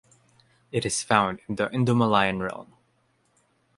It 0.71 0.83
is 0.83 1.03
found 1.03 1.41
in 1.47 1.57
the 1.57 1.67
Indomalayan 1.67 2.41
realm. 2.41 2.73